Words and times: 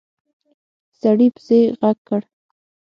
سړي 0.99 1.27
پسې 1.35 1.59
غږ 1.79 1.97
کړ! 2.07 2.21